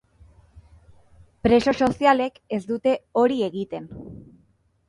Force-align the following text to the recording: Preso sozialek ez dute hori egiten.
Preso 1.47 1.75
sozialek 1.87 2.41
ez 2.57 2.61
dute 2.73 2.97
hori 3.25 3.41
egiten. 3.53 3.87